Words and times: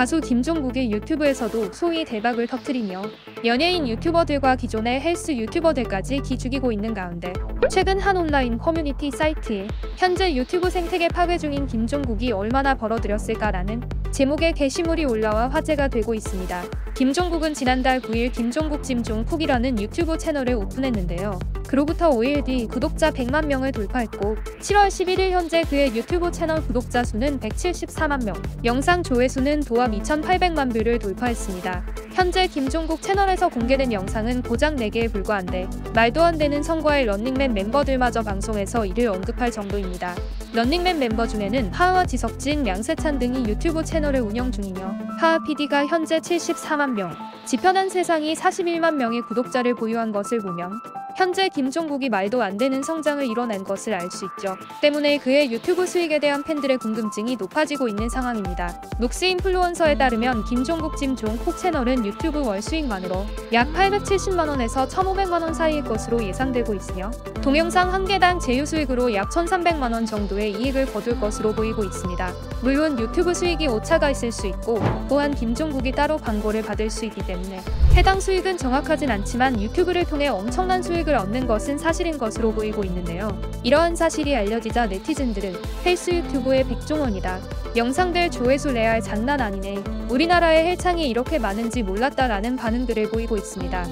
가수 0.00 0.18
김종국이 0.18 0.90
유튜브에서도 0.90 1.72
소위 1.74 2.06
대박을 2.06 2.46
터뜨리며 2.46 3.02
연예인 3.44 3.86
유튜버들과 3.86 4.56
기존의 4.56 4.98
헬스 4.98 5.32
유튜버들까지 5.32 6.22
기죽이고 6.22 6.72
있는 6.72 6.94
가운데 6.94 7.30
최근 7.68 8.00
한 8.00 8.16
온라인 8.16 8.56
커뮤니티 8.56 9.10
사이트에 9.10 9.68
현재 9.98 10.34
유튜브 10.34 10.70
생태계 10.70 11.08
파괴 11.08 11.36
중인 11.36 11.66
김종국이 11.66 12.32
얼마나 12.32 12.74
벌어들였을까라는 12.74 13.99
제목의 14.12 14.54
게시물이 14.54 15.04
올라와 15.04 15.48
화제가 15.48 15.88
되고 15.88 16.14
있습니다. 16.14 16.64
김종국은 16.94 17.54
지난달 17.54 18.00
9일 18.00 18.32
김종국 18.32 18.82
GYM 18.82 19.00
JONG 19.00 19.24
KOOK이라는 19.24 19.80
유튜브 19.80 20.18
채널을 20.18 20.54
오픈했는데요. 20.54 21.38
그로부터 21.68 22.10
5일 22.10 22.44
뒤 22.44 22.66
구독자 22.66 23.10
100만 23.12 23.46
명을 23.46 23.70
돌파했고 23.72 24.34
7월 24.60 24.88
11일 24.88 25.30
현재 25.30 25.62
그의 25.62 25.94
유튜브 25.94 26.30
채널 26.32 26.60
구독자 26.60 27.04
수는 27.04 27.38
174만 27.38 28.24
명, 28.24 28.34
영상 28.64 29.02
조회수는 29.02 29.60
도합 29.60 29.92
2,800만 29.92 30.72
뷰를 30.72 30.98
돌파했습니다. 30.98 31.84
현재 32.20 32.46
김종국 32.46 33.00
채널에서 33.00 33.48
공개된 33.48 33.94
영상은 33.94 34.42
고작 34.42 34.76
4개에 34.76 35.10
불과한데 35.10 35.66
말도 35.94 36.22
안 36.22 36.36
되는 36.36 36.62
성과에 36.62 37.06
런닝맨 37.06 37.54
멤버들마저 37.54 38.20
방송에서 38.20 38.84
이를 38.84 39.06
언급할 39.08 39.50
정도입니다. 39.50 40.14
런닝맨 40.52 40.98
멤버 40.98 41.26
중에는 41.26 41.72
하하와 41.72 42.04
지석진, 42.04 42.66
양세찬 42.66 43.20
등이 43.20 43.48
유튜브 43.48 43.82
채널을 43.82 44.20
운영 44.20 44.52
중이며 44.52 44.82
하하 45.18 45.42
PD가 45.42 45.86
현재 45.86 46.18
74만 46.18 46.90
명, 46.90 47.10
지편한 47.46 47.88
세상이 47.88 48.34
41만 48.34 48.96
명의 48.96 49.22
구독자를 49.22 49.74
보유한 49.74 50.12
것을 50.12 50.40
보면 50.40 50.78
현재 51.16 51.48
김종국이 51.48 52.08
말도 52.08 52.42
안 52.42 52.56
되는 52.56 52.82
성장을 52.82 53.24
이뤄낸 53.24 53.64
것을 53.64 53.94
알 53.94 54.10
수 54.10 54.24
있죠. 54.24 54.56
때문에 54.80 55.18
그의 55.18 55.52
유튜브 55.52 55.86
수익에 55.86 56.18
대한 56.18 56.42
팬들의 56.42 56.78
궁금증이 56.78 57.36
높아지고 57.36 57.86
있는 57.88 58.08
상황입니다. 58.08 58.80
Nox 58.98 59.24
Influencer에 59.26 59.96
따르면 59.96 60.44
김종국 60.44 60.96
GYM 60.96 61.13
JONG 61.13 61.36
KOOK 61.38 61.56
채널은 61.56 62.04
유튜브 62.04 62.44
월 62.44 62.60
수익만으로 62.60 63.26
약 63.52 63.72
870만원에서 63.72 64.88
1,500만원 64.88 65.54
사이일 65.54 65.84
것으로 65.84 66.22
예상되고 66.22 66.74
있으며 66.74 67.10
동영상 67.42 67.92
한 67.92 68.04
개당 68.04 68.38
제휴 68.40 68.66
수익으로 68.66 69.14
약 69.14 69.30
1,300만원 69.30 70.06
정도의 70.06 70.52
이익을 70.52 70.86
거둘 70.92 71.18
것으로 71.20 71.52
보이고 71.52 71.84
있습니다. 71.84 72.32
물론 72.62 72.98
유튜브 72.98 73.32
수익이 73.32 73.68
오차가 73.68 74.10
있을 74.10 74.32
수 74.32 74.46
있고 74.48 74.80
또한 75.08 75.34
김종국이 75.34 75.92
따로 75.92 76.18
광고를 76.18 76.62
받을 76.62 76.90
수 76.90 77.04
있기 77.04 77.24
때문에 77.26 77.62
해당 77.94 78.20
수익은 78.20 78.58
정확하진 78.58 79.10
않지만 79.10 79.60
유튜브를 79.60 80.04
통해 80.04 80.28
엄청난 80.28 80.82
수익 80.82 80.99
을 81.08 81.14
얻는 81.14 81.46
것은 81.46 81.78
사실인 81.78 82.18
것으로 82.18 82.52
보이고 82.52 82.84
있는데요. 82.84 83.28
이러한 83.62 83.96
사실이 83.96 84.36
알려지자 84.36 84.86
네티즌들은 84.86 85.54
헬스 85.84 86.10
유튜브의 86.10 86.64
백종원이다. 86.64 87.40
영상들 87.76 88.30
조회수 88.30 88.72
레알 88.72 89.00
장난 89.00 89.40
아니네. 89.40 89.82
우리나라에 90.08 90.66
헬창이 90.70 91.08
이렇게 91.08 91.38
많은지 91.38 91.82
몰랐다라는 91.82 92.56
반응들을 92.56 93.10
보이고 93.10 93.36
있습니다. 93.36 93.86